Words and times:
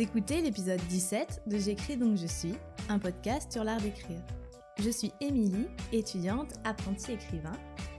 Écoutez 0.00 0.40
l'épisode 0.40 0.80
17 0.88 1.42
de 1.46 1.58
J'écris 1.58 1.98
donc 1.98 2.16
je 2.16 2.26
suis, 2.26 2.54
un 2.88 2.98
podcast 2.98 3.52
sur 3.52 3.64
l'art 3.64 3.82
d'écrire. 3.82 4.22
Je 4.78 4.88
suis 4.88 5.12
Émilie, 5.20 5.66
étudiante, 5.92 6.54
apprentie 6.64 7.12
écrivain. 7.12 7.52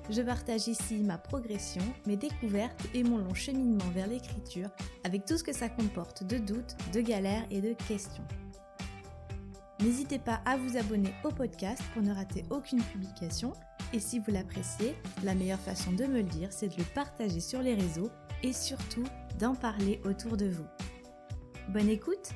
Je 0.10 0.24
partage 0.24 0.68
ici 0.68 1.04
ma 1.04 1.20
progression, 1.20 1.84
mes 2.08 2.18
découvertes 2.18 2.88
et 2.96 3.04
mon 3.04 3.20
long 3.20 3.36
cheminement 3.36 3.88
vers 3.94 4.08
l'écriture, 4.08 4.70
avec 5.04 5.26
tout 5.26 5.38
ce 5.38 5.44
que 5.44 5.54
ça 5.54 5.70
comporte 5.70 6.24
de 6.24 6.40
doutes, 6.40 6.76
de 6.92 7.02
galères 7.02 7.46
et 7.52 7.62
de 7.62 7.74
questions. 7.88 8.26
N'hésitez 9.80 10.18
pas 10.18 10.42
à 10.48 10.58
vous 10.58 10.78
abonner 10.78 11.14
au 11.24 11.30
podcast 11.30 11.84
pour 11.94 12.02
ne 12.02 12.16
rater 12.16 12.46
aucune 12.50 12.82
publication. 12.82 13.54
Et 13.94 14.00
si 14.00 14.18
vous 14.18 14.32
l'appréciez, 14.32 14.96
la 15.24 15.36
meilleure 15.36 15.60
façon 15.60 15.92
de 15.92 16.06
me 16.06 16.18
le 16.18 16.24
dire, 16.24 16.52
c'est 16.52 16.70
de 16.70 16.78
le 16.80 16.94
partager 16.96 17.42
sur 17.42 17.62
les 17.62 17.76
réseaux 17.76 18.10
et 18.42 18.54
surtout 18.54 19.06
d'en 19.38 19.54
parler 19.54 20.02
autour 20.04 20.36
de 20.36 20.48
vous. 20.48 20.66
Bonne 21.70 21.90
écoute 21.90 22.32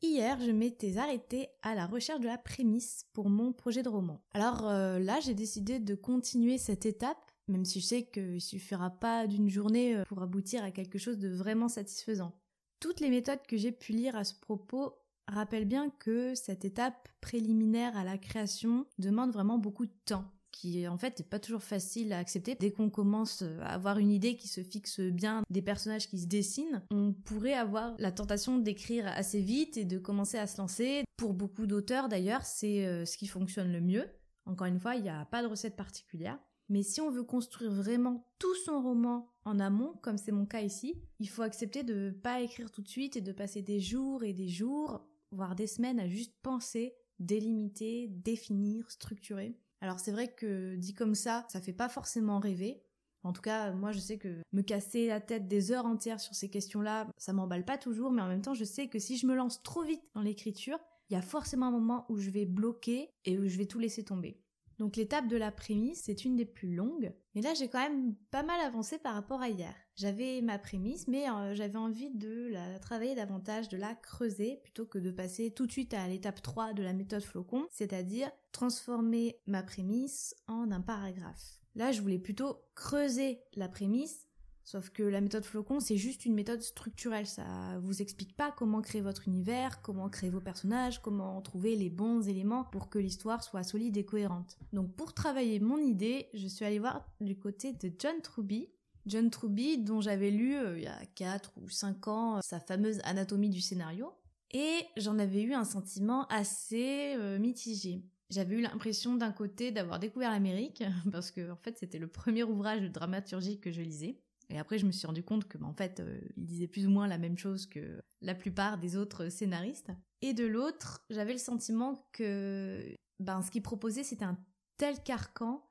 Hier, 0.00 0.38
je 0.40 0.50
m'étais 0.50 0.96
arrêtée 0.96 1.48
à 1.62 1.74
la 1.74 1.86
recherche 1.86 2.20
de 2.20 2.26
la 2.26 2.38
prémisse 2.38 3.06
pour 3.12 3.28
mon 3.28 3.52
projet 3.52 3.82
de 3.82 3.88
roman. 3.88 4.22
Alors 4.32 4.68
euh, 4.68 4.98
là, 4.98 5.20
j'ai 5.20 5.34
décidé 5.34 5.78
de 5.78 5.94
continuer 5.94 6.56
cette 6.56 6.86
étape, 6.86 7.30
même 7.48 7.64
si 7.64 7.80
je 7.80 7.86
sais 7.86 8.06
qu'il 8.06 8.40
suffira 8.40 8.90
pas 8.90 9.26
d'une 9.26 9.50
journée 9.50 9.96
euh, 9.96 10.04
pour 10.04 10.22
aboutir 10.22 10.64
à 10.64 10.70
quelque 10.70 10.98
chose 10.98 11.18
de 11.18 11.28
vraiment 11.28 11.68
satisfaisant. 11.68 12.32
Toutes 12.80 13.00
les 13.00 13.10
méthodes 13.10 13.46
que 13.46 13.56
j'ai 13.56 13.72
pu 13.72 13.92
lire 13.92 14.16
à 14.16 14.24
ce 14.24 14.34
propos 14.34 14.94
rappellent 15.26 15.68
bien 15.68 15.90
que 15.90 16.34
cette 16.34 16.64
étape 16.64 17.08
préliminaire 17.20 17.96
à 17.96 18.04
la 18.04 18.16
création 18.16 18.86
demande 18.98 19.32
vraiment 19.32 19.58
beaucoup 19.58 19.86
de 19.86 19.96
temps 20.06 20.30
qui 20.64 20.88
en 20.88 20.96
fait 20.96 21.18
n'est 21.18 21.26
pas 21.26 21.38
toujours 21.38 21.62
facile 21.62 22.14
à 22.14 22.18
accepter. 22.18 22.56
Dès 22.58 22.70
qu'on 22.70 22.88
commence 22.88 23.42
à 23.42 23.66
avoir 23.66 23.98
une 23.98 24.10
idée 24.10 24.36
qui 24.36 24.48
se 24.48 24.62
fixe 24.62 24.98
bien, 25.00 25.42
des 25.50 25.60
personnages 25.60 26.08
qui 26.08 26.18
se 26.18 26.26
dessinent, 26.26 26.82
on 26.90 27.12
pourrait 27.12 27.52
avoir 27.52 27.94
la 27.98 28.10
tentation 28.10 28.56
d'écrire 28.56 29.06
assez 29.06 29.40
vite 29.40 29.76
et 29.76 29.84
de 29.84 29.98
commencer 29.98 30.38
à 30.38 30.46
se 30.46 30.56
lancer. 30.56 31.04
Pour 31.18 31.34
beaucoup 31.34 31.66
d'auteurs 31.66 32.08
d'ailleurs, 32.08 32.46
c'est 32.46 32.86
euh, 32.86 33.04
ce 33.04 33.18
qui 33.18 33.26
fonctionne 33.26 33.72
le 33.72 33.82
mieux. 33.82 34.08
Encore 34.46 34.66
une 34.66 34.80
fois, 34.80 34.94
il 34.94 35.02
n'y 35.02 35.10
a 35.10 35.26
pas 35.26 35.42
de 35.42 35.48
recette 35.48 35.76
particulière. 35.76 36.38
Mais 36.70 36.82
si 36.82 37.02
on 37.02 37.10
veut 37.10 37.24
construire 37.24 37.70
vraiment 37.70 38.26
tout 38.38 38.54
son 38.64 38.80
roman 38.80 39.28
en 39.44 39.60
amont, 39.60 39.92
comme 40.00 40.16
c'est 40.16 40.32
mon 40.32 40.46
cas 40.46 40.62
ici, 40.62 40.98
il 41.18 41.28
faut 41.28 41.42
accepter 41.42 41.82
de 41.82 41.94
ne 41.94 42.10
pas 42.10 42.40
écrire 42.40 42.70
tout 42.70 42.80
de 42.80 42.88
suite 42.88 43.16
et 43.16 43.20
de 43.20 43.32
passer 43.32 43.60
des 43.60 43.80
jours 43.80 44.24
et 44.24 44.32
des 44.32 44.48
jours, 44.48 45.06
voire 45.30 45.56
des 45.56 45.66
semaines 45.66 46.00
à 46.00 46.08
juste 46.08 46.34
penser, 46.42 46.94
délimiter, 47.18 48.08
définir, 48.08 48.90
structurer. 48.90 49.58
Alors 49.80 50.00
c'est 50.00 50.12
vrai 50.12 50.32
que 50.32 50.76
dit 50.76 50.94
comme 50.94 51.14
ça, 51.14 51.46
ça 51.48 51.60
fait 51.60 51.72
pas 51.72 51.88
forcément 51.88 52.38
rêver. 52.38 52.82
En 53.22 53.32
tout 53.32 53.42
cas, 53.42 53.72
moi 53.72 53.92
je 53.92 53.98
sais 53.98 54.18
que 54.18 54.42
me 54.52 54.62
casser 54.62 55.06
la 55.06 55.20
tête 55.20 55.48
des 55.48 55.72
heures 55.72 55.86
entières 55.86 56.20
sur 56.20 56.34
ces 56.34 56.50
questions-là, 56.50 57.08
ça 57.16 57.32
m'emballe 57.32 57.64
pas 57.64 57.78
toujours, 57.78 58.10
mais 58.12 58.22
en 58.22 58.28
même 58.28 58.42
temps 58.42 58.54
je 58.54 58.64
sais 58.64 58.88
que 58.88 58.98
si 58.98 59.16
je 59.16 59.26
me 59.26 59.34
lance 59.34 59.62
trop 59.62 59.82
vite 59.82 60.02
dans 60.14 60.20
l'écriture, 60.20 60.78
il 61.08 61.14
y 61.14 61.16
a 61.16 61.22
forcément 61.22 61.66
un 61.66 61.70
moment 61.70 62.06
où 62.08 62.18
je 62.18 62.30
vais 62.30 62.44
bloquer 62.44 63.10
et 63.24 63.38
où 63.38 63.46
je 63.46 63.56
vais 63.56 63.66
tout 63.66 63.78
laisser 63.78 64.04
tomber. 64.04 64.43
Donc 64.78 64.96
l'étape 64.96 65.28
de 65.28 65.36
la 65.36 65.52
prémisse, 65.52 66.02
c'est 66.04 66.24
une 66.24 66.36
des 66.36 66.44
plus 66.44 66.74
longues, 66.74 67.12
mais 67.34 67.42
là 67.42 67.54
j'ai 67.54 67.68
quand 67.68 67.80
même 67.80 68.14
pas 68.30 68.42
mal 68.42 68.60
avancé 68.60 68.98
par 68.98 69.14
rapport 69.14 69.40
à 69.40 69.48
hier. 69.48 69.74
J'avais 69.96 70.40
ma 70.42 70.58
prémisse, 70.58 71.06
mais 71.06 71.28
euh, 71.30 71.54
j'avais 71.54 71.78
envie 71.78 72.10
de 72.10 72.48
la 72.48 72.78
travailler 72.80 73.14
davantage, 73.14 73.68
de 73.68 73.76
la 73.76 73.94
creuser, 73.94 74.60
plutôt 74.64 74.86
que 74.86 74.98
de 74.98 75.12
passer 75.12 75.52
tout 75.52 75.66
de 75.66 75.72
suite 75.72 75.94
à 75.94 76.08
l'étape 76.08 76.42
3 76.42 76.72
de 76.72 76.82
la 76.82 76.92
méthode 76.92 77.22
flocon, 77.22 77.66
c'est-à-dire 77.70 78.30
transformer 78.52 79.38
ma 79.46 79.62
prémisse 79.62 80.34
en 80.48 80.70
un 80.72 80.80
paragraphe. 80.80 81.60
Là 81.76 81.92
je 81.92 82.00
voulais 82.00 82.18
plutôt 82.18 82.58
creuser 82.74 83.40
la 83.54 83.68
prémisse 83.68 84.26
Sauf 84.64 84.88
que 84.88 85.02
la 85.02 85.20
méthode 85.20 85.44
flocon, 85.44 85.78
c'est 85.78 85.98
juste 85.98 86.24
une 86.24 86.34
méthode 86.34 86.62
structurelle. 86.62 87.26
Ça 87.26 87.44
vous 87.82 88.00
explique 88.00 88.34
pas 88.34 88.50
comment 88.50 88.80
créer 88.80 89.02
votre 89.02 89.28
univers, 89.28 89.82
comment 89.82 90.08
créer 90.08 90.30
vos 90.30 90.40
personnages, 90.40 91.02
comment 91.02 91.40
trouver 91.42 91.76
les 91.76 91.90
bons 91.90 92.26
éléments 92.26 92.64
pour 92.64 92.88
que 92.88 92.98
l'histoire 92.98 93.44
soit 93.44 93.62
solide 93.62 93.98
et 93.98 94.06
cohérente. 94.06 94.56
Donc 94.72 94.94
pour 94.96 95.12
travailler 95.12 95.60
mon 95.60 95.76
idée, 95.76 96.28
je 96.32 96.48
suis 96.48 96.64
allée 96.64 96.78
voir 96.78 97.06
du 97.20 97.36
côté 97.38 97.74
de 97.74 97.92
John 97.98 98.20
Truby. 98.22 98.70
John 99.04 99.28
Truby, 99.28 99.76
dont 99.76 100.00
j'avais 100.00 100.30
lu 100.30 100.56
euh, 100.56 100.78
il 100.78 100.84
y 100.84 100.86
a 100.86 101.04
4 101.14 101.52
ou 101.62 101.68
5 101.68 102.08
ans 102.08 102.40
sa 102.40 102.58
fameuse 102.58 103.00
anatomie 103.04 103.50
du 103.50 103.60
scénario. 103.60 104.14
Et 104.50 104.86
j'en 104.96 105.18
avais 105.18 105.42
eu 105.42 105.52
un 105.52 105.64
sentiment 105.64 106.26
assez 106.28 107.16
euh, 107.16 107.38
mitigé. 107.38 108.02
J'avais 108.30 108.56
eu 108.56 108.62
l'impression 108.62 109.14
d'un 109.14 109.32
côté 109.32 109.72
d'avoir 109.72 109.98
découvert 109.98 110.30
l'Amérique, 110.30 110.82
parce 111.12 111.30
que 111.30 111.50
en 111.50 111.56
fait 111.56 111.76
c'était 111.76 111.98
le 111.98 112.08
premier 112.08 112.44
ouvrage 112.44 112.80
de 112.80 112.88
dramaturgie 112.88 113.60
que 113.60 113.70
je 113.70 113.82
lisais. 113.82 114.18
Et 114.50 114.58
après, 114.58 114.78
je 114.78 114.86
me 114.86 114.92
suis 114.92 115.06
rendu 115.06 115.22
compte 115.22 115.46
que, 115.46 115.58
bah, 115.58 115.66
en 115.66 115.74
fait, 115.74 116.00
euh, 116.00 116.20
il 116.36 116.46
disait 116.46 116.66
plus 116.66 116.86
ou 116.86 116.90
moins 116.90 117.06
la 117.06 117.18
même 117.18 117.38
chose 117.38 117.66
que 117.66 118.02
la 118.20 118.34
plupart 118.34 118.78
des 118.78 118.96
autres 118.96 119.28
scénaristes. 119.28 119.90
Et 120.22 120.34
de 120.34 120.44
l'autre, 120.44 121.04
j'avais 121.10 121.32
le 121.32 121.38
sentiment 121.38 122.08
que, 122.12 122.94
ben, 123.20 123.42
ce 123.42 123.50
qu'il 123.50 123.62
proposait, 123.62 124.04
c'était 124.04 124.24
un 124.24 124.38
tel 124.76 125.02
carcan 125.02 125.64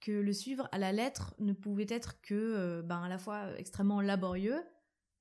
que 0.00 0.12
le 0.12 0.32
suivre 0.32 0.68
à 0.72 0.78
la 0.78 0.92
lettre 0.92 1.34
ne 1.38 1.52
pouvait 1.52 1.86
être 1.88 2.20
que, 2.20 2.34
euh, 2.34 2.82
ben, 2.82 3.02
à 3.02 3.08
la 3.08 3.18
fois 3.18 3.58
extrêmement 3.58 4.00
laborieux, 4.00 4.62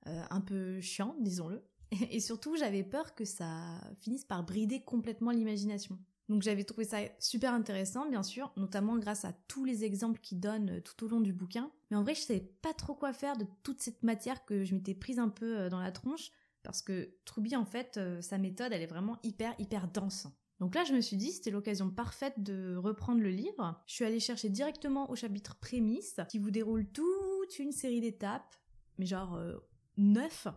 euh, 0.07 0.23
un 0.29 0.41
peu 0.41 0.79
chiant, 0.81 1.15
disons-le. 1.19 1.63
Et 2.11 2.19
surtout, 2.19 2.55
j'avais 2.57 2.83
peur 2.83 3.15
que 3.15 3.25
ça 3.25 3.81
finisse 3.99 4.25
par 4.25 4.43
brider 4.45 4.83
complètement 4.83 5.31
l'imagination. 5.31 5.97
Donc 6.29 6.41
j'avais 6.41 6.65
trouvé 6.65 6.85
ça 6.85 6.97
super 7.19 7.53
intéressant, 7.53 8.09
bien 8.09 8.23
sûr, 8.23 8.51
notamment 8.57 8.97
grâce 8.97 9.23
à 9.23 9.33
tous 9.47 9.63
les 9.63 9.85
exemples 9.85 10.19
qu'il 10.19 10.39
donne 10.39 10.71
euh, 10.71 10.81
tout 10.81 11.05
au 11.05 11.07
long 11.07 11.21
du 11.21 11.31
bouquin. 11.31 11.71
Mais 11.89 11.97
en 11.97 12.03
vrai, 12.03 12.15
je 12.15 12.21
savais 12.21 12.51
pas 12.61 12.73
trop 12.73 12.95
quoi 12.95 13.13
faire 13.13 13.37
de 13.37 13.45
toute 13.63 13.81
cette 13.81 14.03
matière 14.03 14.45
que 14.45 14.65
je 14.65 14.75
m'étais 14.75 14.93
prise 14.93 15.19
un 15.19 15.29
peu 15.29 15.57
euh, 15.57 15.69
dans 15.69 15.79
la 15.79 15.91
tronche, 15.91 16.31
parce 16.63 16.81
que 16.81 17.15
Troubi, 17.23 17.55
en 17.55 17.65
fait, 17.65 17.95
euh, 17.97 18.21
sa 18.21 18.37
méthode, 18.37 18.73
elle 18.73 18.81
est 18.81 18.87
vraiment 18.87 19.17
hyper, 19.23 19.55
hyper 19.57 19.87
dense. 19.87 20.27
Donc 20.59 20.75
là, 20.75 20.83
je 20.83 20.93
me 20.93 21.01
suis 21.01 21.17
dit, 21.17 21.31
c'était 21.31 21.51
l'occasion 21.51 21.89
parfaite 21.89 22.43
de 22.43 22.75
reprendre 22.75 23.21
le 23.21 23.29
livre. 23.29 23.81
Je 23.85 23.93
suis 23.93 24.03
allée 24.03 24.19
chercher 24.19 24.49
directement 24.49 25.09
au 25.09 25.15
chapitre 25.15 25.55
prémisse, 25.55 26.19
qui 26.29 26.39
vous 26.39 26.51
déroule 26.51 26.87
toute 26.87 27.59
une 27.59 27.71
série 27.71 28.01
d'étapes, 28.01 28.55
mais 28.97 29.05
genre 29.05 29.39
neuf 29.97 30.47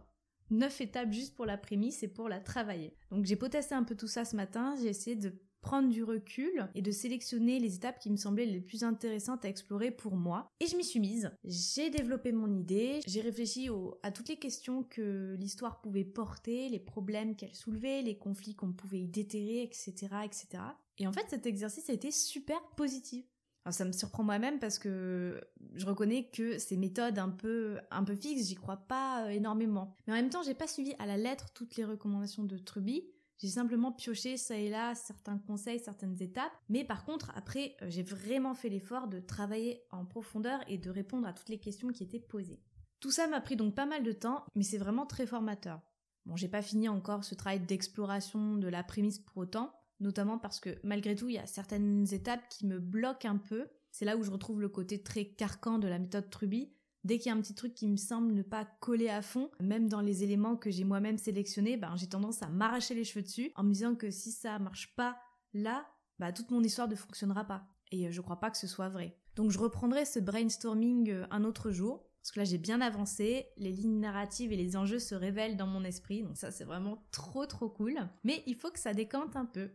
9 0.51 0.81
étapes 0.81 1.13
juste 1.13 1.37
pour 1.37 1.47
la 1.47 1.57
prémisse 1.57 2.03
et 2.03 2.09
pour 2.09 2.29
la 2.29 2.41
travailler. 2.41 2.97
Donc 3.11 3.25
j'ai 3.25 3.37
potassé 3.37 3.75
un 3.75 3.85
peu 3.85 3.95
tout 3.95 4.09
ça 4.09 4.25
ce 4.25 4.35
matin, 4.35 4.75
j'ai 4.81 4.89
essayé 4.89 5.17
de 5.17 5.33
prendre 5.61 5.89
du 5.89 6.03
recul 6.03 6.69
et 6.75 6.83
de 6.83 6.91
sélectionner 6.91 7.59
les 7.59 7.77
étapes 7.77 7.99
qui 7.99 8.11
me 8.11 8.17
semblaient 8.17 8.47
les 8.47 8.61
plus 8.61 8.85
intéressantes 8.85 9.45
à 9.45 9.49
explorer 9.49 9.91
pour 9.91 10.17
moi. 10.17 10.51
Et 10.61 10.67
je 10.67 10.77
m'y 10.77 10.85
suis 10.85 11.01
mise. 11.01 11.31
J'ai 11.45 11.91
développé 11.91 12.33
mon 12.33 12.53
idée, 12.53 13.01
j'ai 13.07 13.21
réfléchi 13.21 13.69
à 14.03 14.11
toutes 14.11 14.29
les 14.29 14.39
questions 14.39 14.83
que 14.83 15.37
l'histoire 15.39 15.81
pouvait 15.81 16.05
porter, 16.05 16.69
les 16.69 16.79
problèmes 16.79 17.37
qu'elle 17.37 17.55
soulevait, 17.55 18.03
les 18.03 18.17
conflits 18.17 18.55
qu'on 18.55 18.73
pouvait 18.73 19.01
y 19.01 19.09
déterrer, 19.09 19.63
etc., 19.63 20.09
etc. 20.25 20.63
Et 20.99 21.07
en 21.07 21.13
fait, 21.13 21.27
cet 21.29 21.47
exercice 21.47 21.89
a 21.89 21.93
été 21.93 22.11
super 22.11 22.61
positif. 22.77 23.25
Alors 23.65 23.75
ça 23.75 23.85
me 23.85 23.93
surprend 23.93 24.23
moi-même 24.23 24.59
parce 24.59 24.79
que 24.79 25.41
je 25.75 25.85
reconnais 25.85 26.31
que 26.31 26.59
ces 26.59 26.77
méthodes 26.77 27.19
un 27.19 27.29
peu 27.29 27.79
un 27.91 28.05
peu 28.05 28.15
fixes, 28.15 28.49
j'y 28.49 28.55
crois 28.55 28.79
pas 28.79 29.33
énormément. 29.33 29.95
Mais 30.07 30.15
en 30.15 30.17
même 30.17 30.31
temps, 30.31 30.43
j'ai 30.43 30.55
pas 30.55 30.67
suivi 30.67 30.95
à 30.99 31.07
la 31.07 31.19
lettre 31.19 31.51
toutes 31.53 31.77
les 31.77 31.85
recommandations 31.85 32.45
de 32.45 32.57
Truby. 32.57 33.05
J'ai 33.41 33.49
simplement 33.49 33.91
pioché 33.91 34.37
ça 34.37 34.55
et 34.57 34.69
là 34.69 34.95
certains 34.95 35.39
conseils, 35.39 35.81
certaines 35.81 36.23
étapes. 36.23 36.53
Mais 36.69 36.85
par 36.85 37.07
contre, 37.07 37.33
après, 37.35 37.75
euh, 37.81 37.87
j'ai 37.89 38.03
vraiment 38.03 38.55
fait 38.55 38.69
l'effort 38.69 39.09
de 39.09 39.19
travailler 39.19 39.83
en 39.91 40.05
profondeur 40.05 40.61
et 40.69 40.77
de 40.77 40.91
répondre 40.91 41.27
à 41.27 41.33
toutes 41.33 41.49
les 41.49 41.59
questions 41.59 41.89
qui 41.89 42.03
étaient 42.03 42.21
posées. 42.21 42.61
Tout 43.01 43.11
ça 43.11 43.27
m'a 43.29 43.41
pris 43.41 43.57
donc 43.57 43.75
pas 43.75 43.87
mal 43.87 44.03
de 44.03 44.13
temps, 44.13 44.45
mais 44.55 44.63
c'est 44.63 44.77
vraiment 44.77 45.07
très 45.07 45.27
formateur. 45.27 45.81
Bon, 46.27 46.37
j'ai 46.37 46.49
pas 46.49 46.61
fini 46.61 46.87
encore 46.87 47.25
ce 47.25 47.35
travail 47.35 47.61
d'exploration 47.61 48.57
de 48.57 48.69
la 48.69 48.85
prémisse 48.85 49.21
pour 49.21 49.39
autant, 49.39 49.73
notamment 50.01 50.39
parce 50.39 50.61
que 50.61 50.79
malgré 50.85 51.17
tout, 51.17 51.31
il 51.31 51.37
y 51.37 51.39
a 51.39 51.47
certaines 51.47 52.13
étapes 52.13 52.47
qui 52.51 52.67
me 52.67 52.79
bloquent 52.79 53.31
un 53.31 53.39
peu. 53.39 53.71
C'est 53.91 54.05
là 54.05 54.19
où 54.19 54.23
je 54.23 54.31
retrouve 54.31 54.61
le 54.61 54.69
côté 54.69 55.03
très 55.03 55.25
carcan 55.25 55.79
de 55.79 55.89
la 55.89 55.99
méthode 55.99 56.29
Truby, 56.29 56.75
Dès 57.05 57.19
qu'il 57.19 57.31
y 57.31 57.35
a 57.35 57.37
un 57.37 57.41
petit 57.41 57.55
truc 57.55 57.75
qui 57.75 57.89
me 57.89 57.97
semble 57.97 58.33
ne 58.33 58.43
pas 58.43 58.67
coller 58.81 59.09
à 59.09 59.23
fond, 59.23 59.51
même 59.61 59.89
dans 59.89 60.03
les 60.03 60.23
éléments 60.23 60.57
que 60.57 60.71
j'ai 60.71 60.85
moi-même 60.85 61.17
sélectionnés, 61.17 61.77
ben, 61.77 61.97
j'ai 61.97 62.09
tendance 62.09 62.43
à 62.43 62.49
m'arracher 62.49 62.95
les 62.95 63.05
cheveux 63.05 63.23
dessus 63.23 63.53
en 63.57 63.63
me 63.63 63.73
disant 63.73 63.95
que 63.95 64.11
si 64.11 64.31
ça 64.33 64.59
marche 64.59 64.95
pas 64.97 65.17
là, 65.55 65.87
bah, 66.19 66.33
toute 66.33 66.51
mon 66.51 66.63
histoire 66.63 66.89
ne 66.89 66.95
fonctionnera 66.95 67.45
pas. 67.45 67.67
Et 67.91 68.07
euh, 68.07 68.11
je 68.13 68.21
crois 68.21 68.39
pas 68.39 68.51
que 68.51 68.59
ce 68.59 68.67
soit 68.67 68.91
vrai. 68.91 69.17
Donc 69.35 69.51
je 69.51 69.59
reprendrai 69.59 70.05
ce 70.05 70.19
brainstorming 70.19 71.11
euh, 71.11 71.27
un 71.31 71.45
autre 71.45 71.71
jour. 71.71 72.07
Parce 72.21 72.33
que 72.33 72.41
là 72.41 72.45
j'ai 72.45 72.59
bien 72.59 72.83
avancé, 72.83 73.47
les 73.57 73.73
lignes 73.73 73.99
narratives 73.99 74.53
et 74.53 74.57
les 74.57 74.77
enjeux 74.77 74.99
se 74.99 75.15
révèlent 75.15 75.57
dans 75.57 75.67
mon 75.67 75.85
esprit, 75.85 76.23
donc 76.23 76.37
ça 76.37 76.51
c'est 76.51 76.65
vraiment 76.65 77.03
trop 77.13 77.47
trop 77.47 77.71
cool. 77.71 77.97
Mais 78.25 78.43
il 78.47 78.57
faut 78.57 78.71
que 78.71 78.79
ça 78.79 78.93
décante 78.93 79.37
un 79.37 79.47
peu. 79.47 79.71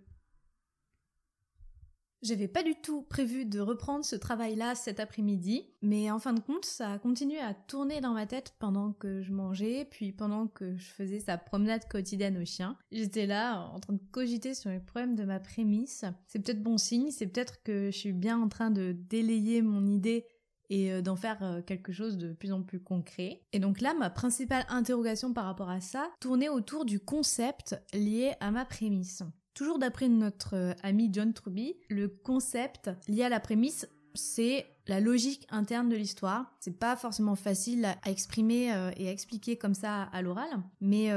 J'avais 2.26 2.48
pas 2.48 2.64
du 2.64 2.74
tout 2.74 3.04
prévu 3.04 3.46
de 3.46 3.60
reprendre 3.60 4.04
ce 4.04 4.16
travail-là 4.16 4.74
cet 4.74 5.00
après-midi, 5.00 5.68
mais 5.84 6.10
en 6.10 6.18
fin 6.18 6.34
de 6.34 6.40
compte, 6.40 6.66
ça 6.66 6.94
a 6.94 6.98
continué 6.98 7.38
à 7.38 7.54
tourner 7.54 8.02
dans 8.02 8.14
ma 8.14 8.26
tête 8.26 8.56
pendant 8.58 8.94
que 8.94 9.22
je 9.22 9.32
mangeais, 9.32 9.86
puis 9.92 10.12
pendant 10.12 10.48
que 10.48 10.76
je 10.76 10.88
faisais 10.88 11.20
sa 11.20 11.38
promenade 11.38 11.88
quotidienne 11.88 12.42
au 12.42 12.44
chien. 12.44 12.80
J'étais 12.92 13.28
là 13.28 13.70
en 13.72 13.80
train 13.80 13.94
de 13.94 14.02
cogiter 14.12 14.56
sur 14.56 14.72
les 14.72 14.80
problèmes 14.80 15.16
de 15.16 15.24
ma 15.24 15.40
prémisse. 15.40 16.04
C'est 16.26 16.40
peut-être 16.40 16.64
bon 16.64 16.80
signe, 16.80 17.12
c'est 17.12 17.28
peut-être 17.28 17.62
que 17.62 17.92
je 17.92 17.98
suis 17.98 18.14
bien 18.14 18.42
en 18.42 18.48
train 18.48 18.72
de 18.72 18.92
délayer 18.92 19.62
mon 19.62 19.86
idée 19.86 20.26
et 20.72 20.92
euh, 20.92 21.04
d'en 21.04 21.16
faire 21.16 21.44
euh, 21.44 21.62
quelque 21.62 21.94
chose 21.94 22.18
de 22.18 22.34
plus 22.34 22.52
en 22.52 22.64
plus 22.64 22.80
concret. 22.80 23.44
Et 23.54 23.60
donc 23.60 23.82
là, 23.82 23.94
ma 23.94 24.10
principale 24.10 24.66
interrogation 24.70 25.32
par 25.32 25.46
rapport 25.46 25.70
à 25.70 25.80
ça 25.80 26.10
tournait 26.20 26.50
autour 26.50 26.86
du 26.86 27.00
concept 27.00 27.80
lié 27.94 28.34
à 28.40 28.50
ma 28.50 28.66
prémisse. 28.66 29.22
Toujours 29.56 29.80
d'après 29.80 30.08
notre 30.10 30.56
euh, 30.56 30.74
ami 30.84 31.10
John 31.12 31.34
Truby, 31.34 31.76
le 31.90 32.08
concept 32.08 32.92
lié 33.08 33.24
à 33.24 33.30
la 33.30 33.40
prémisse, 33.40 33.88
c'est 34.14 34.68
la 34.88 35.00
logique 35.00 35.48
interne 35.50 35.90
de 35.90 35.96
l'histoire. 35.96 36.54
C'est 36.60 36.78
pas 36.78 36.96
forcément 36.96 37.36
facile 37.36 37.86
à 37.86 38.12
exprimer 38.12 38.68
et 38.98 39.08
à 39.08 39.12
expliquer 39.12 39.58
comme 39.58 39.74
ça 39.74 40.04
à 40.04 40.22
l'oral, 40.22 40.48
mais 40.80 41.12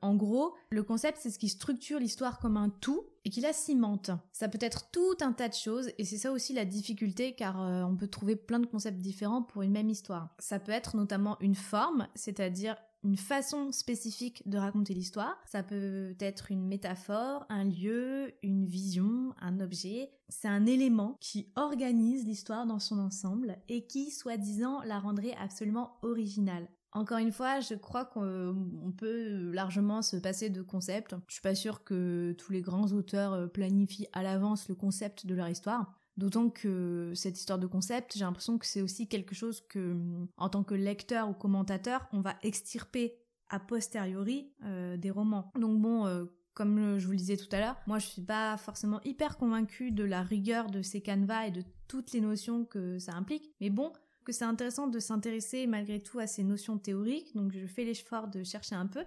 en 0.00 0.14
gros, 0.14 0.54
le 0.70 0.82
concept 0.84 1.18
c'est 1.20 1.30
ce 1.30 1.38
qui 1.38 1.48
structure 1.48 1.98
l'histoire 1.98 2.38
comme 2.38 2.56
un 2.56 2.70
tout 2.70 3.04
et 3.28 3.30
qui 3.30 3.42
la 3.42 3.52
cimente. 3.52 4.10
Ça 4.32 4.48
peut 4.48 4.58
être 4.62 4.90
tout 4.90 5.16
un 5.20 5.32
tas 5.32 5.48
de 5.48 5.54
choses 5.54 5.90
et 5.98 6.04
c'est 6.06 6.16
ça 6.16 6.32
aussi 6.32 6.54
la 6.54 6.64
difficulté 6.64 7.34
car 7.34 7.60
euh, 7.62 7.82
on 7.82 7.94
peut 7.94 8.06
trouver 8.06 8.36
plein 8.36 8.58
de 8.58 8.64
concepts 8.64 9.00
différents 9.00 9.42
pour 9.42 9.60
une 9.60 9.70
même 9.70 9.90
histoire. 9.90 10.34
Ça 10.38 10.58
peut 10.58 10.72
être 10.72 10.96
notamment 10.96 11.36
une 11.40 11.54
forme, 11.54 12.08
c'est-à-dire 12.14 12.76
une 13.04 13.16
façon 13.16 13.72
spécifique 13.72 14.42
de 14.46 14.58
raconter 14.58 14.94
l'histoire. 14.94 15.36
Ça 15.46 15.62
peut 15.62 16.14
être 16.20 16.50
une 16.50 16.66
métaphore, 16.66 17.46
un 17.48 17.64
lieu, 17.64 18.32
une 18.42 18.66
vision, 18.66 19.34
un 19.40 19.60
objet. 19.60 20.10
C'est 20.28 20.48
un 20.48 20.66
élément 20.66 21.16
qui 21.20 21.50
organise 21.56 22.26
l'histoire 22.26 22.66
dans 22.66 22.80
son 22.80 22.98
ensemble 22.98 23.58
et 23.68 23.86
qui, 23.86 24.10
soi-disant, 24.10 24.82
la 24.82 24.98
rendrait 24.98 25.36
absolument 25.40 25.98
originale. 26.02 26.68
Encore 26.92 27.18
une 27.18 27.32
fois, 27.32 27.60
je 27.60 27.74
crois 27.74 28.06
qu'on 28.06 28.94
peut 28.96 29.50
largement 29.52 30.00
se 30.00 30.16
passer 30.16 30.48
de 30.48 30.62
concept. 30.62 31.14
Je 31.28 31.34
suis 31.34 31.42
pas 31.42 31.54
sûre 31.54 31.84
que 31.84 32.34
tous 32.38 32.50
les 32.50 32.62
grands 32.62 32.92
auteurs 32.92 33.34
euh, 33.34 33.46
planifient 33.46 34.08
à 34.14 34.22
l'avance 34.22 34.68
le 34.68 34.74
concept 34.74 35.26
de 35.26 35.34
leur 35.34 35.48
histoire. 35.48 35.97
D'autant 36.18 36.50
que 36.50 37.12
cette 37.14 37.38
histoire 37.38 37.58
de 37.58 37.66
concept, 37.66 38.14
j'ai 38.14 38.24
l'impression 38.24 38.58
que 38.58 38.66
c'est 38.66 38.82
aussi 38.82 39.08
quelque 39.08 39.34
chose 39.34 39.62
que, 39.68 39.96
en 40.36 40.48
tant 40.48 40.64
que 40.64 40.74
lecteur 40.74 41.30
ou 41.30 41.32
commentateur, 41.32 42.08
on 42.12 42.20
va 42.20 42.36
extirper 42.42 43.14
a 43.50 43.60
posteriori 43.60 44.52
euh, 44.64 44.96
des 44.96 45.10
romans. 45.10 45.50
Donc 45.58 45.80
bon, 45.80 46.06
euh, 46.06 46.24
comme 46.54 46.98
je 46.98 47.06
vous 47.06 47.12
le 47.12 47.18
disais 47.18 47.36
tout 47.36 47.48
à 47.52 47.60
l'heure, 47.60 47.76
moi 47.86 47.98
je 47.98 48.06
suis 48.06 48.22
pas 48.22 48.56
forcément 48.56 49.00
hyper 49.04 49.38
convaincue 49.38 49.90
de 49.90 50.04
la 50.04 50.22
rigueur 50.22 50.70
de 50.70 50.82
ces 50.82 51.00
canevas 51.00 51.46
et 51.46 51.50
de 51.50 51.62
toutes 51.86 52.12
les 52.12 52.20
notions 52.20 52.64
que 52.64 52.98
ça 52.98 53.14
implique. 53.14 53.54
Mais 53.60 53.70
bon, 53.70 53.92
que 54.24 54.32
c'est 54.32 54.44
intéressant 54.44 54.88
de 54.88 54.98
s'intéresser 54.98 55.66
malgré 55.66 56.00
tout 56.00 56.18
à 56.18 56.26
ces 56.26 56.44
notions 56.44 56.78
théoriques, 56.78 57.34
donc 57.34 57.52
je 57.52 57.66
fais 57.66 57.84
l'effort 57.84 58.28
de 58.28 58.42
chercher 58.44 58.74
un 58.74 58.86
peu, 58.86 59.04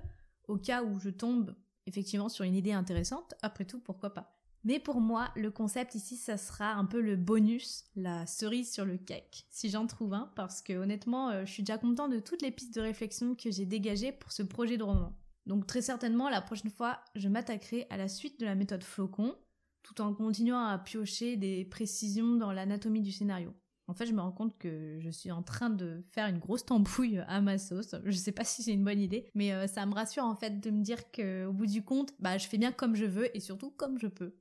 au 0.48 0.58
cas 0.58 0.84
où 0.84 1.00
je 1.00 1.10
tombe 1.10 1.56
effectivement 1.86 2.30
sur 2.30 2.46
une 2.46 2.56
idée 2.56 2.72
intéressante, 2.72 3.34
après 3.42 3.66
tout, 3.66 3.80
pourquoi 3.80 4.13
pas? 4.13 4.41
Mais 4.63 4.80
pour 4.80 5.02
moi, 5.02 5.31
le 5.36 5.50
concept 5.50 5.96
ici, 5.96 6.18
ça 6.18 6.38
sera 6.38 6.74
un 6.74 6.86
peu 6.86 7.02
le 7.02 7.16
bonus, 7.16 7.86
la 7.96 8.28
cerise 8.28 8.72
sur 8.72 8.86
le 8.86 8.98
cake, 8.98 9.48
si 9.50 9.69
j'en 9.69 9.88
trouve 9.88 10.13
un, 10.13 10.31
parce 10.36 10.62
que 10.62 10.74
honnêtement, 10.74 11.30
euh, 11.30 11.46
je 11.46 11.52
suis 11.52 11.63
déjà 11.63 11.80
content 11.80 12.08
de 12.08 12.19
toutes 12.19 12.44
les 12.44 12.52
pistes 12.52 12.75
de 12.75 12.81
réflexion 12.81 13.34
que 13.34 13.50
j'ai 13.50 13.66
dégagées 13.66 14.12
pour 14.12 14.31
ce 14.31 14.44
projet 14.44 14.78
de 14.78 14.84
roman. 14.84 15.18
Donc 15.48 15.66
très 15.66 15.81
certainement, 15.81 16.30
la 16.30 16.42
prochaine 16.42 16.69
fois, 16.69 17.00
je 17.16 17.28
m'attaquerai 17.28 17.88
à 17.90 17.98
la 17.98 18.08
suite 18.08 18.40
de 18.40 18.46
la 18.46 18.54
méthode 18.54 18.84
flocon, 18.84 19.36
tout 19.81 20.00
en 20.02 20.13
continuant 20.13 20.63
à 20.63 20.78
piocher 20.78 21.38
des 21.38 21.66
précisions 21.66 22.36
dans 22.36 22.52
l'anatomie 22.52 23.02
du 23.02 23.12
scénario. 23.12 23.56
En 23.88 23.94
fait, 23.94 24.06
je 24.06 24.13
me 24.13 24.22
rends 24.22 24.31
compte 24.31 24.58
que 24.58 25.00
je 25.02 25.10
suis 25.10 25.31
en 25.31 25.42
train 25.42 25.69
de 25.69 26.04
faire 26.12 26.28
une 26.28 26.38
grosse 26.38 26.66
tambouille 26.66 27.19
à 27.28 27.42
ma 27.42 27.58
sauce. 27.58 27.96
Je 28.06 28.16
sais 28.16 28.31
pas 28.31 28.44
si 28.46 28.63
c'est 28.63 28.74
une 28.74 28.84
bonne 28.84 29.02
idée, 29.02 29.28
mais 29.34 29.54
euh, 29.54 29.68
ça 29.68 29.86
me 29.86 29.94
rassure 29.94 30.24
en 30.24 30.36
fait 30.36 30.60
de 30.60 30.69
me 30.69 30.81
dire 30.81 31.12
qu'au 31.12 31.52
bout 31.52 31.66
du 31.66 31.84
compte, 31.84 32.13
bah, 32.19 32.38
je 32.38 32.48
fais 32.48 32.58
bien 32.60 32.72
comme 32.72 32.96
je 32.96 33.06
veux 33.06 33.36
et 33.36 33.40
surtout 33.40 33.72
comme 33.72 34.00
je 34.00 34.08
peux. 34.08 34.36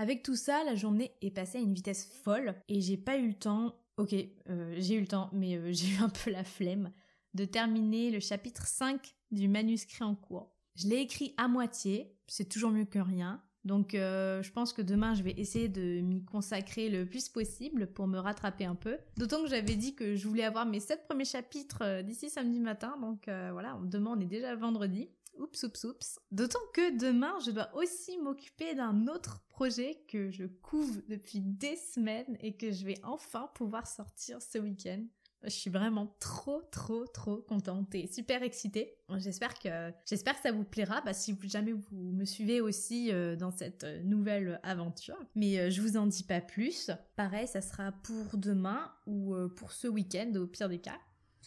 Avec 0.00 0.22
tout 0.22 0.36
ça, 0.36 0.62
la 0.62 0.76
journée 0.76 1.12
est 1.22 1.32
passée 1.32 1.58
à 1.58 1.60
une 1.60 1.74
vitesse 1.74 2.08
folle 2.22 2.54
et 2.68 2.80
j'ai 2.80 2.96
pas 2.96 3.18
eu 3.18 3.26
le 3.26 3.34
temps. 3.34 3.74
Ok, 3.96 4.14
euh, 4.14 4.76
j'ai 4.78 4.94
eu 4.94 5.00
le 5.00 5.08
temps, 5.08 5.28
mais 5.32 5.56
euh, 5.56 5.68
j'ai 5.72 5.88
eu 5.88 5.98
un 6.00 6.08
peu 6.08 6.30
la 6.30 6.44
flemme 6.44 6.92
de 7.34 7.44
terminer 7.44 8.10
le 8.12 8.20
chapitre 8.20 8.66
5 8.66 9.14
du 9.32 9.48
manuscrit 9.48 10.04
en 10.04 10.14
cours. 10.14 10.54
Je 10.76 10.86
l'ai 10.86 10.98
écrit 10.98 11.34
à 11.36 11.48
moitié, 11.48 12.16
c'est 12.28 12.48
toujours 12.48 12.70
mieux 12.70 12.84
que 12.84 13.00
rien. 13.00 13.42
Donc 13.64 13.94
euh, 13.94 14.40
je 14.40 14.52
pense 14.52 14.72
que 14.72 14.82
demain 14.82 15.14
je 15.14 15.24
vais 15.24 15.32
essayer 15.32 15.68
de 15.68 16.00
m'y 16.00 16.24
consacrer 16.24 16.88
le 16.88 17.04
plus 17.04 17.28
possible 17.28 17.88
pour 17.88 18.06
me 18.06 18.18
rattraper 18.18 18.64
un 18.64 18.76
peu. 18.76 18.98
D'autant 19.16 19.42
que 19.42 19.48
j'avais 19.48 19.74
dit 19.74 19.96
que 19.96 20.14
je 20.14 20.28
voulais 20.28 20.44
avoir 20.44 20.64
mes 20.64 20.78
sept 20.78 21.04
premiers 21.08 21.24
chapitres 21.24 22.02
d'ici 22.02 22.30
samedi 22.30 22.60
matin, 22.60 22.96
donc 23.00 23.24
voilà, 23.26 23.76
demain 23.82 24.14
on 24.16 24.20
est 24.20 24.26
déjà 24.26 24.54
vendredi. 24.54 25.10
Oups, 25.38 25.62
oups, 25.62 25.84
oups. 25.84 26.18
D'autant 26.30 26.58
que 26.74 26.98
demain, 26.98 27.34
je 27.44 27.50
dois 27.50 27.74
aussi 27.74 28.18
m'occuper 28.18 28.74
d'un 28.74 29.06
autre 29.06 29.40
projet 29.48 30.02
que 30.08 30.30
je 30.30 30.44
couve 30.44 31.02
depuis 31.08 31.40
des 31.40 31.76
semaines 31.76 32.36
et 32.40 32.56
que 32.56 32.70
je 32.70 32.84
vais 32.84 32.98
enfin 33.02 33.50
pouvoir 33.54 33.86
sortir 33.86 34.42
ce 34.42 34.58
week-end. 34.58 35.04
Je 35.44 35.50
suis 35.50 35.70
vraiment 35.70 36.16
trop, 36.18 36.62
trop, 36.72 37.06
trop 37.06 37.36
contente 37.36 37.94
et 37.94 38.08
super 38.08 38.42
excitée. 38.42 38.96
J'espère 39.18 39.54
que, 39.58 39.68
ça 40.04 40.52
vous 40.52 40.64
plaira, 40.64 41.00
bah, 41.02 41.12
si 41.12 41.36
jamais 41.44 41.72
vous 41.72 42.12
me 42.12 42.24
suivez 42.24 42.60
aussi 42.60 43.12
euh, 43.12 43.36
dans 43.36 43.52
cette 43.52 43.84
euh, 43.84 44.02
nouvelle 44.02 44.58
aventure. 44.64 45.16
Mais 45.36 45.58
euh, 45.58 45.70
je 45.70 45.80
vous 45.80 45.96
en 45.96 46.06
dis 46.06 46.24
pas 46.24 46.40
plus. 46.40 46.90
Pareil, 47.14 47.46
ça 47.46 47.60
sera 47.60 47.92
pour 47.92 48.36
demain 48.36 48.90
ou 49.06 49.36
pour 49.56 49.72
ce 49.72 49.86
week-end 49.86 50.32
au 50.34 50.46
pire 50.46 50.68
des 50.68 50.80
cas. 50.80 50.98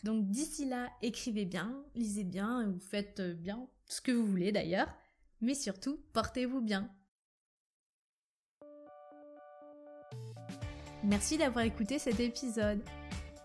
Donc 0.04 0.30
d'ici 0.30 0.66
là, 0.66 0.90
écrivez 1.02 1.46
bien, 1.46 1.84
lisez 1.94 2.24
bien, 2.24 2.68
vous 2.68 2.80
faites 2.80 3.22
bien 3.22 3.68
ce 3.92 4.02
que 4.02 4.12
vous 4.12 4.26
voulez 4.26 4.52
d'ailleurs. 4.52 4.88
Mais 5.42 5.54
surtout, 5.54 6.00
portez-vous 6.14 6.62
bien. 6.62 6.90
Merci 11.04 11.38
d'avoir 11.38 11.66
écouté 11.66 12.00
cet 12.00 12.20
épisode. 12.20 12.82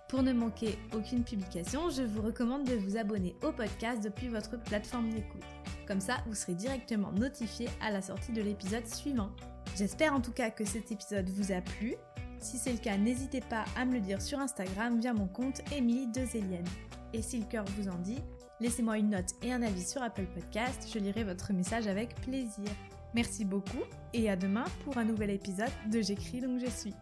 Pour 0.08 0.22
ne 0.22 0.32
manquer 0.32 0.78
aucune 0.94 1.24
publication, 1.24 1.90
je 1.90 2.02
vous 2.02 2.22
recommande 2.22 2.64
de 2.64 2.76
vous 2.76 2.96
abonner 2.96 3.34
au 3.42 3.50
podcast 3.50 4.04
depuis 4.04 4.28
votre 4.28 4.62
plateforme 4.62 5.10
d'écoute. 5.10 5.42
Comme 5.88 6.00
ça, 6.00 6.18
vous 6.26 6.34
serez 6.34 6.54
directement 6.54 7.10
notifié 7.12 7.68
à 7.80 7.90
la 7.90 8.00
sortie 8.00 8.32
de 8.32 8.42
l'épisode 8.42 8.86
suivant. 8.86 9.30
J'espère 9.76 10.14
en 10.14 10.20
tout 10.20 10.32
cas 10.32 10.50
que 10.50 10.64
cet 10.64 10.92
épisode 10.92 11.28
vous 11.30 11.50
a 11.50 11.60
plu. 11.60 11.96
Si 12.38 12.56
c'est 12.58 12.72
le 12.72 12.78
cas, 12.78 12.96
n'hésitez 12.96 13.40
pas 13.40 13.64
à 13.76 13.84
me 13.84 13.94
le 13.94 14.00
dire 14.00 14.22
sur 14.22 14.38
Instagram 14.38 15.00
via 15.00 15.12
mon 15.12 15.26
compte 15.26 15.60
Émilie 15.72 16.06
Dezelienne. 16.06 16.68
Et 17.12 17.22
si 17.22 17.40
le 17.40 17.46
cœur 17.46 17.64
vous 17.76 17.88
en 17.88 17.98
dit, 17.98 18.20
laissez-moi 18.60 18.98
une 18.98 19.10
note 19.10 19.34
et 19.42 19.52
un 19.52 19.62
avis 19.62 19.84
sur 19.84 20.02
Apple 20.02 20.26
Podcast, 20.34 20.88
je 20.92 20.98
lirai 20.98 21.24
votre 21.24 21.52
message 21.52 21.86
avec 21.86 22.14
plaisir. 22.22 22.70
Merci 23.14 23.44
beaucoup 23.44 23.82
et 24.12 24.28
à 24.28 24.36
demain 24.36 24.64
pour 24.84 24.98
un 24.98 25.04
nouvel 25.04 25.30
épisode 25.30 25.70
de 25.90 26.00
J'écris 26.02 26.40
donc 26.40 26.60
je 26.60 26.70
suis. 26.70 26.94